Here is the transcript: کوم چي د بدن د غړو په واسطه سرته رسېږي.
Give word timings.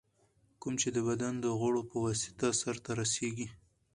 کوم 0.61 0.73
چي 0.81 0.89
د 0.93 0.97
بدن 1.07 1.33
د 1.41 1.45
غړو 1.59 1.81
په 1.89 1.95
واسطه 2.05 2.47
سرته 2.61 2.91
رسېږي. 3.01 3.47